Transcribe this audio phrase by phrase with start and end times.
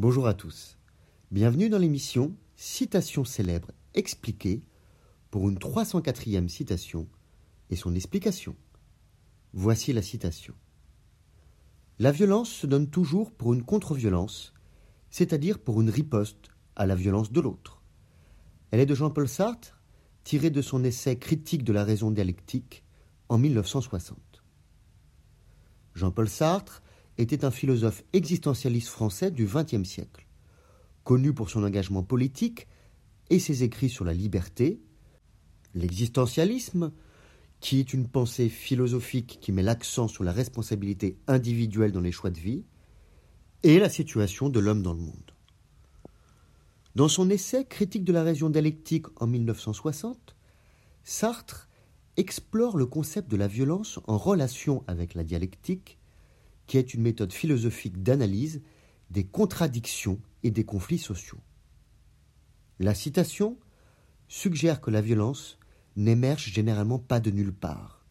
[0.00, 0.78] Bonjour à tous.
[1.32, 4.62] Bienvenue dans l'émission Citation célèbre expliquée
[5.32, 7.08] pour une 304e citation
[7.68, 8.54] et son explication.
[9.54, 10.54] Voici la citation.
[11.98, 14.54] La violence se donne toujours pour une contre-violence,
[15.10, 17.82] c'est-à-dire pour une riposte à la violence de l'autre.
[18.70, 19.82] Elle est de Jean-Paul Sartre,
[20.22, 22.84] tirée de son essai Critique de la raison dialectique
[23.28, 24.16] en 1960.
[25.96, 26.84] Jean-Paul Sartre
[27.18, 30.26] était un philosophe existentialiste français du XXe siècle.
[31.04, 32.68] Connu pour son engagement politique
[33.30, 34.80] et ses écrits sur la liberté,
[35.74, 36.92] l'existentialisme,
[37.60, 42.30] qui est une pensée philosophique qui met l'accent sur la responsabilité individuelle dans les choix
[42.30, 42.64] de vie,
[43.64, 45.32] et la situation de l'homme dans le monde.
[46.94, 50.36] Dans son essai Critique de la raison dialectique en 1960,
[51.02, 51.68] Sartre
[52.16, 55.97] explore le concept de la violence en relation avec la dialectique
[56.68, 58.62] qui est une méthode philosophique d'analyse
[59.10, 61.40] des contradictions et des conflits sociaux.
[62.78, 63.56] La citation
[64.28, 65.58] suggère que la violence
[65.96, 68.04] n'émerge généralement pas de nulle part,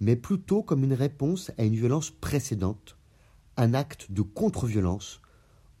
[0.00, 2.98] mais plutôt comme une réponse à une violence précédente,
[3.56, 5.22] un acte de contre-violence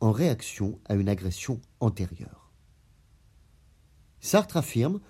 [0.00, 2.52] en réaction à une agression antérieure.
[4.20, 5.00] Sartre affirme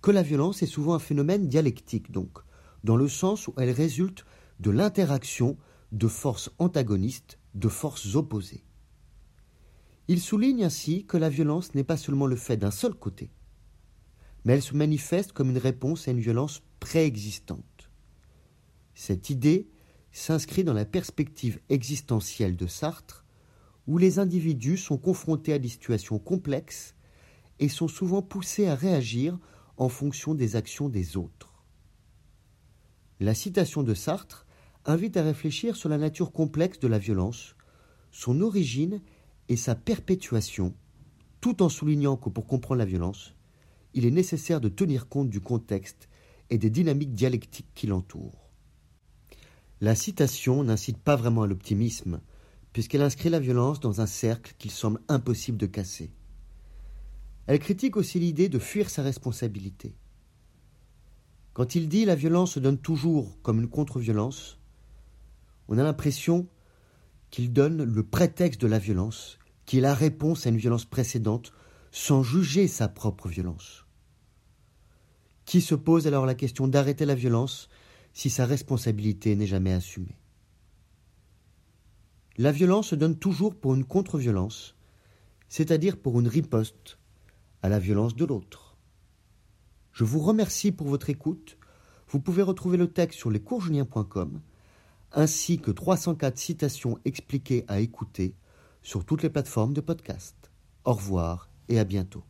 [0.00, 2.38] que la violence est souvent un phénomène dialectique, donc,
[2.82, 4.24] dans le sens où elle résulte
[4.58, 5.56] de l'interaction
[5.92, 8.64] de forces antagonistes, de forces opposées.
[10.08, 13.30] Il souligne ainsi que la violence n'est pas seulement le fait d'un seul côté,
[14.44, 17.90] mais elle se manifeste comme une réponse à une violence préexistante.
[18.94, 19.68] Cette idée
[20.12, 23.24] s'inscrit dans la perspective existentielle de Sartre,
[23.86, 26.94] où les individus sont confrontés à des situations complexes
[27.58, 29.38] et sont souvent poussés à réagir
[29.76, 31.64] en fonction des actions des autres.
[33.20, 34.45] La citation de Sartre
[34.86, 37.56] invite à réfléchir sur la nature complexe de la violence,
[38.12, 39.02] son origine
[39.48, 40.74] et sa perpétuation,
[41.40, 43.34] tout en soulignant que pour comprendre la violence,
[43.94, 46.08] il est nécessaire de tenir compte du contexte
[46.50, 48.48] et des dynamiques dialectiques qui l'entourent.
[49.80, 52.20] La citation n'incite pas vraiment à l'optimisme,
[52.72, 56.12] puisqu'elle inscrit la violence dans un cercle qu'il semble impossible de casser.
[57.46, 59.94] Elle critique aussi l'idée de fuir sa responsabilité.
[61.52, 64.58] Quand il dit la violence se donne toujours comme une contre-violence,
[65.68, 66.48] on a l'impression
[67.30, 71.52] qu'il donne le prétexte de la violence, qui est la réponse à une violence précédente,
[71.90, 73.84] sans juger sa propre violence.
[75.44, 77.68] Qui se pose alors la question d'arrêter la violence
[78.12, 80.18] si sa responsabilité n'est jamais assumée?
[82.38, 84.76] La violence se donne toujours pour une contre-violence,
[85.48, 86.98] c'est-à-dire pour une riposte
[87.62, 88.76] à la violence de l'autre.
[89.92, 91.56] Je vous remercie pour votre écoute.
[92.08, 94.40] Vous pouvez retrouver le texte sur lescoursjulien.com
[95.12, 98.34] ainsi que 304 citations expliquées à écouter
[98.82, 100.36] sur toutes les plateformes de podcast.
[100.84, 102.24] Au revoir et à bientôt.